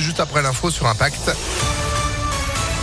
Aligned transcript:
juste 0.00 0.20
après 0.20 0.42
l'info 0.42 0.70
sur 0.70 0.86
Impact. 0.86 1.30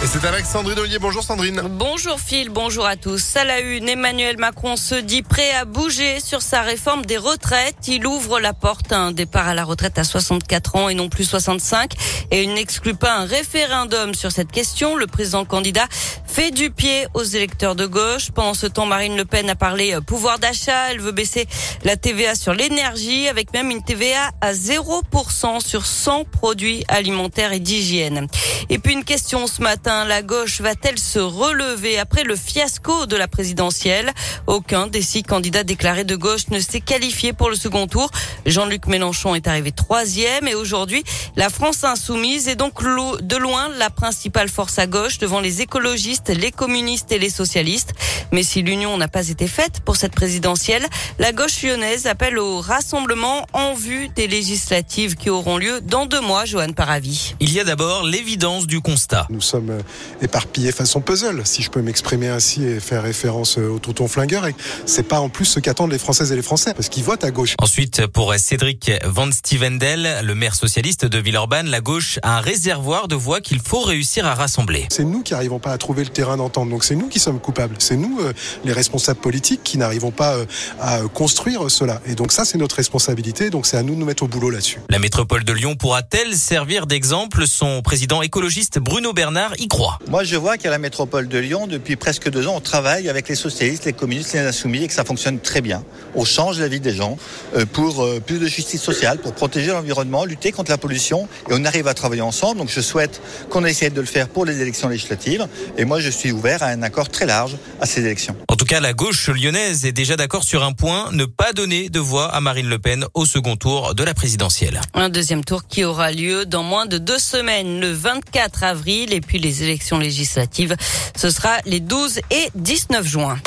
Et 0.03 0.07
c'est 0.07 0.25
avec 0.25 0.47
Sandrine 0.47 0.79
Ollier. 0.79 0.97
Bonjour 0.97 1.23
Sandrine. 1.23 1.61
Bonjour 1.63 2.19
Phil, 2.19 2.49
bonjour 2.49 2.87
à 2.87 2.95
tous. 2.95 3.35
À 3.35 3.43
la 3.43 3.59
une, 3.59 3.87
Emmanuel 3.87 4.37
Macron 4.37 4.75
se 4.75 4.95
dit 4.95 5.21
prêt 5.21 5.51
à 5.51 5.63
bouger 5.63 6.19
sur 6.19 6.41
sa 6.41 6.61
réforme 6.61 7.05
des 7.05 7.17
retraites. 7.17 7.87
Il 7.87 8.07
ouvre 8.07 8.39
la 8.39 8.53
porte 8.53 8.91
à 8.91 8.97
un 8.97 9.11
départ 9.11 9.47
à 9.47 9.53
la 9.53 9.63
retraite 9.63 9.99
à 9.99 10.03
64 10.03 10.75
ans 10.75 10.89
et 10.89 10.95
non 10.95 11.07
plus 11.07 11.25
65. 11.25 11.93
Et 12.31 12.41
il 12.41 12.55
n'exclut 12.55 12.95
pas 12.95 13.15
un 13.15 13.25
référendum 13.25 14.15
sur 14.15 14.31
cette 14.31 14.51
question. 14.51 14.95
Le 14.95 15.05
président 15.05 15.45
candidat 15.45 15.85
fait 16.31 16.51
du 16.51 16.71
pied 16.71 17.07
aux 17.13 17.23
électeurs 17.23 17.75
de 17.75 17.85
gauche. 17.85 18.31
Pendant 18.31 18.53
ce 18.53 18.65
temps, 18.65 18.85
Marine 18.85 19.17
Le 19.17 19.25
Pen 19.25 19.49
a 19.49 19.55
parlé 19.55 19.93
euh, 19.93 19.99
pouvoir 19.99 20.39
d'achat. 20.39 20.91
Elle 20.91 21.01
veut 21.01 21.11
baisser 21.11 21.45
la 21.83 21.97
TVA 21.97 22.35
sur 22.35 22.53
l'énergie 22.53 23.27
avec 23.27 23.51
même 23.51 23.69
une 23.69 23.83
TVA 23.83 24.31
à 24.39 24.53
0% 24.53 25.59
sur 25.59 25.85
100 25.85 26.23
produits 26.23 26.85
alimentaires 26.87 27.51
et 27.51 27.59
d'hygiène. 27.59 28.27
Et 28.69 28.79
puis 28.79 28.93
une 28.93 29.03
question 29.03 29.47
ce 29.47 29.61
matin 29.61 30.05
la 30.05 30.21
gauche 30.21 30.61
va-t-elle 30.61 30.97
se 30.97 31.19
relever 31.19 31.99
après 31.99 32.23
le 32.23 32.37
fiasco 32.37 33.05
de 33.07 33.17
la 33.17 33.27
présidentielle? 33.27 34.13
Aucun 34.47 34.87
des 34.87 35.01
six 35.01 35.23
candidats 35.23 35.63
déclarés 35.63 36.05
de 36.05 36.15
gauche 36.15 36.47
ne 36.49 36.59
s'est 36.59 36.79
qualifié 36.79 37.33
pour 37.33 37.49
le 37.49 37.55
second 37.55 37.87
tour. 37.87 38.09
Jean-Luc 38.45 38.87
Mélenchon 38.87 39.35
est 39.35 39.47
arrivé 39.47 39.73
troisième 39.73 40.47
et 40.47 40.55
aujourd'hui, 40.55 41.03
la 41.35 41.49
France 41.49 41.83
insoumise 41.83 42.47
est 42.47 42.55
donc 42.55 42.81
de 42.81 43.35
loin 43.35 43.67
la 43.77 43.89
principale 43.89 44.47
force 44.47 44.79
à 44.79 44.87
gauche 44.87 45.17
devant 45.17 45.41
les 45.41 45.61
écologistes, 45.61 46.20
les 46.29 46.51
communistes 46.51 47.11
et 47.11 47.19
les 47.19 47.29
socialistes. 47.29 47.93
Mais 48.31 48.43
si 48.43 48.61
l'union 48.61 48.97
n'a 48.97 49.07
pas 49.07 49.29
été 49.29 49.47
faite 49.47 49.81
pour 49.81 49.95
cette 49.95 50.13
présidentielle, 50.13 50.85
la 51.19 51.31
gauche 51.33 51.61
lyonnaise 51.63 52.07
appelle 52.07 52.37
au 52.37 52.61
rassemblement 52.61 53.45
en 53.53 53.73
vue 53.73 54.09
des 54.09 54.27
législatives 54.27 55.15
qui 55.15 55.29
auront 55.29 55.57
lieu 55.57 55.81
dans 55.81 56.05
deux 56.05 56.21
mois, 56.21 56.45
Johan 56.45 56.71
Paravi. 56.73 57.35
Il 57.39 57.51
y 57.53 57.59
a 57.59 57.63
d'abord 57.63 58.03
l'évidence 58.03 58.67
du 58.67 58.81
constat. 58.81 59.27
Nous 59.29 59.41
sommes 59.41 59.79
éparpillé 60.21 60.71
façon 60.71 61.01
puzzle, 61.01 61.41
si 61.45 61.61
je 61.61 61.69
peux 61.69 61.81
m'exprimer 61.81 62.29
ainsi 62.29 62.63
et 62.63 62.79
faire 62.79 63.03
référence 63.03 63.57
au 63.57 63.79
tonton 63.79 64.07
flingueur. 64.07 64.47
Et 64.47 64.55
c'est 64.85 65.07
pas 65.07 65.19
en 65.19 65.29
plus 65.29 65.45
ce 65.45 65.59
qu'attendent 65.59 65.91
les 65.91 65.99
Françaises 65.99 66.31
et 66.31 66.35
les 66.35 66.41
Français, 66.41 66.73
parce 66.73 66.89
qu'ils 66.89 67.03
votent 67.03 67.23
à 67.23 67.31
gauche. 67.31 67.55
Ensuite, 67.59 68.07
pour 68.07 68.33
Cédric 68.35 68.91
Van 69.05 69.31
Stevendel, 69.31 70.21
le 70.23 70.35
maire 70.35 70.55
socialiste 70.55 71.05
de 71.05 71.17
Villeurbanne, 71.17 71.67
la 71.67 71.81
gauche 71.81 72.19
a 72.23 72.37
un 72.37 72.41
réservoir 72.41 73.07
de 73.07 73.15
voix 73.15 73.41
qu'il 73.41 73.59
faut 73.59 73.81
réussir 73.81 74.25
à 74.25 74.35
rassembler. 74.35 74.85
C'est 74.89 75.03
nous 75.03 75.23
qui 75.23 75.33
n'arrivons 75.33 75.59
pas 75.59 75.71
à 75.71 75.77
trouver 75.77 76.03
le 76.03 76.09
terrain 76.11 76.37
d'entente, 76.37 76.69
donc 76.69 76.83
c'est 76.83 76.95
nous 76.95 77.07
qui 77.07 77.19
sommes 77.19 77.39
coupables. 77.39 77.75
C'est 77.79 77.97
nous, 77.97 78.19
euh, 78.19 78.33
les 78.63 78.73
responsables 78.73 79.19
politiques, 79.19 79.61
qui 79.63 79.77
n'arrivons 79.77 80.11
pas 80.11 80.35
euh, 80.35 80.45
à 80.79 80.99
construire 81.13 81.69
cela. 81.69 82.01
Et 82.05 82.15
donc 82.15 82.31
ça, 82.31 82.45
c'est 82.45 82.57
notre 82.57 82.75
responsabilité, 82.75 83.49
donc 83.49 83.65
c'est 83.65 83.77
à 83.77 83.83
nous 83.83 83.95
de 83.95 83.99
nous 83.99 84.05
mettre 84.05 84.23
au 84.23 84.27
boulot 84.27 84.49
là-dessus. 84.49 84.79
La 84.89 84.99
métropole 84.99 85.43
de 85.43 85.53
Lyon 85.53 85.75
pourra-t-elle 85.75 86.35
servir 86.35 86.87
d'exemple? 86.87 87.45
Son 87.47 87.81
président 87.81 88.21
écologiste 88.21 88.79
Bruno 88.79 89.13
Bernard 89.13 89.53
y 89.59 89.67
croit. 89.67 89.99
Moi, 90.07 90.23
je 90.23 90.35
vois 90.35 90.57
qu'à 90.57 90.69
la 90.69 90.77
métropole 90.77 91.27
de 91.27 91.37
Lyon, 91.37 91.67
depuis 91.67 91.95
presque 91.95 92.29
deux 92.29 92.47
ans, 92.47 92.55
on 92.57 92.61
travaille 92.61 93.09
avec 93.09 93.29
les 93.29 93.35
socialistes, 93.35 93.85
les 93.85 93.93
communistes, 93.93 94.33
les 94.33 94.39
insoumis 94.39 94.83
et 94.83 94.87
que 94.87 94.93
ça 94.93 95.05
fonctionne 95.05 95.39
très 95.39 95.61
bien. 95.61 95.83
On 96.15 96.25
change 96.25 96.59
la 96.59 96.67
vie 96.67 96.79
des 96.79 96.93
gens 96.93 97.17
euh, 97.55 97.65
pour 97.65 98.03
euh, 98.03 98.19
plus 98.19 98.39
de 98.39 98.47
justice 98.47 98.81
sociale, 98.81 99.19
pour 99.19 99.33
protéger 99.33 99.71
l'environnement, 99.71 100.25
lutter 100.25 100.51
contre 100.51 100.71
la 100.71 100.77
pollution 100.77 101.27
et 101.49 101.53
on 101.53 101.63
arrive 101.63 101.87
à 101.87 101.93
travailler 101.93 102.21
ensemble. 102.21 102.57
Donc, 102.57 102.69
je 102.69 102.81
souhaite 102.81 103.21
qu'on 103.49 103.63
essaie 103.63 103.89
de 103.89 104.01
le 104.01 104.07
faire 104.07 104.27
pour 104.27 104.45
les 104.45 104.61
élections 104.61 104.89
législatives 104.89 105.47
et 105.77 105.85
moi, 105.85 106.00
je 106.01 106.09
suis 106.09 106.31
ouvert 106.31 106.63
à 106.63 106.67
un 106.67 106.81
accord 106.83 107.09
très 107.09 107.25
large 107.25 107.55
à 107.79 107.85
ces 107.85 108.01
élections. 108.01 108.35
En 108.47 108.55
tout 108.55 108.65
cas, 108.65 108.79
la 108.79 108.93
gauche 108.93 109.29
lyonnaise 109.29 109.85
est 109.85 109.91
déjà 109.91 110.17
d'accord 110.17 110.43
sur 110.43 110.63
un 110.63 110.73
point, 110.73 111.09
ne 111.11 111.25
pas 111.25 111.53
donner 111.53 111.89
de 111.89 111.99
voix 111.99 112.33
à 112.33 112.41
Marine 112.41 112.67
Le 112.67 112.79
Pen 112.79 113.05
au 113.13 113.25
second 113.25 113.55
tour 113.55 113.95
de 113.95 114.03
la 114.03 114.13
présidentielle. 114.13 114.81
Un 114.93 115.09
deuxième 115.09 115.43
tour 115.43 115.67
qui 115.67 115.83
aura 115.83 116.11
lieu 116.11 116.45
dans 116.45 116.63
moins 116.63 116.85
de 116.85 116.97
deux 116.97 117.19
semaines, 117.19 117.79
le 117.79 117.91
24 117.91 118.63
avril 118.63 119.13
et 119.13 119.21
puis 119.21 119.39
les 119.39 119.63
élections 119.63 119.99
législatives. 119.99 120.75
Ce 121.15 121.29
sera 121.29 121.57
les 121.65 121.79
12 121.79 122.19
et 122.31 122.49
19 122.55 123.05
juin. 123.05 123.37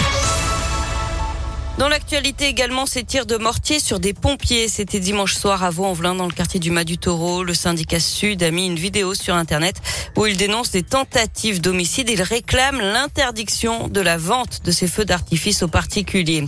Dans 1.77 1.89
l'actualité 1.89 2.47
également, 2.47 2.87
ces 2.87 3.03
tirs 3.03 3.27
de 3.27 3.37
mortier 3.37 3.81
sur 3.81 3.99
des 3.99 4.13
pompiers. 4.13 4.69
C'était 4.69 5.01
dimanche 5.01 5.35
soir 5.35 5.65
à 5.65 5.71
Vaux-en-Velin, 5.71 6.15
dans 6.15 6.27
le 6.27 6.33
quartier 6.33 6.61
du 6.61 6.71
Mas 6.71 6.85
du 6.85 6.99
Taureau. 6.99 7.43
Le 7.43 7.53
syndicat 7.53 7.99
Sud 7.99 8.45
a 8.45 8.53
mis 8.53 8.67
une 8.67 8.77
vidéo 8.77 9.13
sur 9.15 9.35
Internet 9.35 9.75
où 10.17 10.25
il 10.25 10.37
dénonce 10.37 10.71
des 10.71 10.85
tentatives 10.85 11.61
d'homicide. 11.61 12.09
Il 12.11 12.23
réclame 12.23 12.79
l'interdiction 12.79 13.89
de 13.89 14.01
la 14.01 14.19
vente 14.19 14.61
de 14.65 14.71
ces 14.71 14.87
feux 14.87 15.05
d'artifice 15.05 15.65
aux 15.65 15.69
particuliers. 15.69 16.45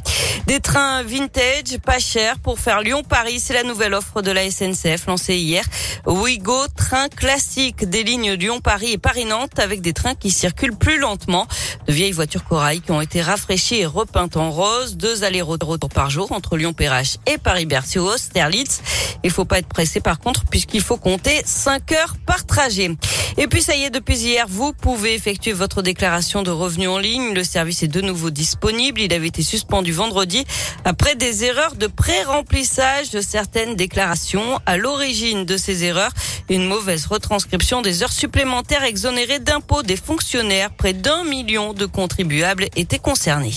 Des 0.47 0.61
trains 0.61 1.03
vintage, 1.03 1.77
pas 1.85 1.99
chers, 1.99 2.39
pour 2.39 2.61
faire 2.61 2.81
Lyon-Paris. 2.81 3.41
C'est 3.41 3.55
la 3.55 3.65
nouvelle 3.65 3.95
offre 3.95 4.23
de 4.23 4.31
la 4.31 4.49
SNCF 4.49 5.07
lancée 5.07 5.35
hier. 5.35 5.65
Ouigo, 6.07 6.69
train 6.77 7.09
classique 7.09 7.85
des 7.85 8.05
lignes 8.05 8.35
Lyon-Paris 8.35 8.93
et 8.93 8.99
Paris-Nantes 8.99 9.59
avec 9.59 9.81
des 9.81 9.93
trains 9.93 10.15
qui 10.15 10.31
circulent 10.31 10.77
plus 10.77 11.01
lentement. 11.01 11.49
De 11.89 11.93
vieilles 11.93 12.13
voitures 12.13 12.45
corail 12.45 12.81
qui 12.81 12.93
ont 12.93 13.01
été 13.01 13.23
rafraîchies 13.23 13.81
et 13.81 13.87
repeintes 13.87 14.37
en 14.37 14.53
rose. 14.53 14.97
Deux 14.97 15.16
allers-retours 15.25 15.79
par 15.93 16.11
jour 16.11 16.33
entre 16.33 16.57
Lyon-Perrache 16.57 17.17
et 17.27 17.39
Paris-Bercy 17.39 17.99
Sterlitz. 18.17 18.81
Il 19.25 19.31
faut 19.31 19.45
pas 19.45 19.59
être 19.59 19.69
pressé 19.69 20.01
par 20.01 20.19
contre 20.19 20.45
puisqu'il 20.45 20.83
faut 20.83 20.97
compter 20.97 21.43
5 21.45 21.93
heures 21.93 22.15
par 22.27 22.47
trajet. 22.47 22.91
Et 23.39 23.49
puis 23.49 23.63
ça 23.63 23.77
y 23.77 23.83
est, 23.83 23.91
depuis 23.91 24.19
hier, 24.19 24.47
vous 24.49 24.73
pouvez 24.73 25.15
effectuer 25.15 25.53
votre 25.53 25.83
déclaration 25.83 26.43
de 26.43 26.51
revenus 26.51 26.89
en 26.89 26.99
ligne. 26.99 27.35
Le 27.35 27.45
service 27.45 27.83
est 27.83 27.89
de 27.89 28.01
nouveau 28.01 28.31
disponible. 28.31 29.01
Il 29.01 29.13
avait 29.13 29.27
été 29.29 29.43
suspendu 29.43 29.93
vendredi 29.93 30.45
après 30.85 31.17
des 31.17 31.45
erreurs 31.45 31.75
de 31.75 31.87
pré-remplissage 31.87 33.11
de 33.11 33.21
certaines 33.21 33.77
déclarations. 33.77 34.59
À 34.65 34.77
l'origine 34.77 35.45
de 35.45 35.57
ces 35.57 35.85
erreurs, 35.85 36.13
une 36.49 36.67
mauvaise 36.67 37.07
retranscription 37.07 37.83
des 37.83 38.03
heures 38.03 38.13
supplémentaires 38.13 38.85
exonérées 38.85 39.39
d'impôts 39.39 39.83
des 39.83 39.97
fonctionnaires. 39.97 40.71
Près 40.71 40.93
d'un 40.93 41.25
million 41.25 41.73
de 41.75 41.87
contribuables 41.87 42.69
étaient 42.75 42.99
concernés. 42.99 43.55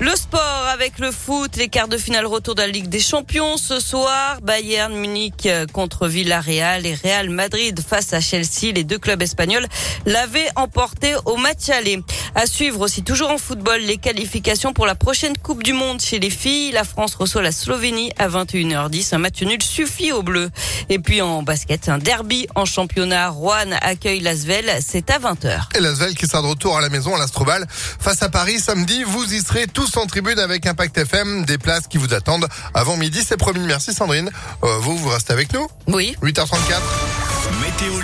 Le 0.00 0.14
sport 0.14 0.66
avec 0.72 1.00
le 1.00 1.10
foot, 1.10 1.56
les 1.56 1.66
quarts 1.68 1.88
de 1.88 1.98
finale 1.98 2.24
retour 2.24 2.54
de 2.54 2.60
la 2.60 2.68
Ligue 2.68 2.88
des 2.88 3.00
Champions 3.00 3.56
ce 3.56 3.80
soir. 3.80 4.38
Bayern 4.42 4.94
Munich 4.94 5.46
euh, 5.46 5.66
contre 5.66 6.06
Villarreal 6.06 6.86
et 6.86 6.94
Real 6.94 7.30
Madrid 7.30 7.80
face 7.80 8.12
à 8.12 8.20
Chelsea. 8.20 8.72
Les 8.72 8.84
deux 8.84 8.98
clubs 8.98 9.20
espagnols 9.20 9.66
l'avaient 10.06 10.50
emporté 10.54 11.16
au 11.24 11.36
match 11.36 11.68
aller. 11.70 11.98
À 12.38 12.46
suivre 12.46 12.82
aussi 12.82 13.02
toujours 13.02 13.30
en 13.30 13.36
football 13.36 13.80
les 13.80 13.96
qualifications 13.96 14.72
pour 14.72 14.86
la 14.86 14.94
prochaine 14.94 15.36
Coupe 15.36 15.64
du 15.64 15.72
Monde 15.72 16.00
chez 16.00 16.20
les 16.20 16.30
filles. 16.30 16.70
La 16.70 16.84
France 16.84 17.16
reçoit 17.16 17.42
la 17.42 17.50
Slovénie 17.50 18.12
à 18.16 18.28
21h10. 18.28 19.12
Un 19.16 19.18
match 19.18 19.42
nul 19.42 19.60
suffit 19.60 20.12
aux 20.12 20.22
Bleus. 20.22 20.48
Et 20.88 21.00
puis 21.00 21.20
en 21.20 21.42
basket, 21.42 21.88
un 21.88 21.98
derby 21.98 22.46
en 22.54 22.64
championnat. 22.64 23.30
Rouen 23.30 23.72
accueille 23.80 24.20
l'Asvel. 24.20 24.70
C'est 24.86 25.10
à 25.10 25.18
20h. 25.18 25.76
Et 25.76 25.80
l'Asvel 25.80 26.14
qui 26.14 26.28
sera 26.28 26.40
de 26.40 26.46
retour 26.46 26.78
à 26.78 26.80
la 26.80 26.90
maison 26.90 27.12
à 27.16 27.18
l'Astrobal 27.18 27.66
face 27.68 28.22
à 28.22 28.28
Paris 28.28 28.60
samedi. 28.60 29.02
Vous 29.02 29.34
y 29.34 29.40
serez 29.40 29.66
tous 29.66 29.96
en 29.96 30.06
tribune 30.06 30.38
avec 30.38 30.64
Impact 30.64 30.96
FM. 30.96 31.44
Des 31.44 31.58
places 31.58 31.88
qui 31.88 31.98
vous 31.98 32.14
attendent 32.14 32.46
avant 32.72 32.96
midi. 32.96 33.20
C'est 33.26 33.36
promis. 33.36 33.66
Merci 33.66 33.92
Sandrine. 33.92 34.30
Euh, 34.62 34.78
vous, 34.78 34.96
vous 34.96 35.08
restez 35.08 35.32
avec 35.32 35.52
nous? 35.52 35.66
Oui. 35.88 36.14
8h34. 36.22 36.54
Météo 37.60 37.94